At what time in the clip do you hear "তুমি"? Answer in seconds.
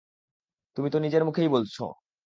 0.77-0.89